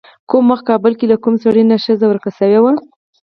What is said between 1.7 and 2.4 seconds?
نه ښځه ورکه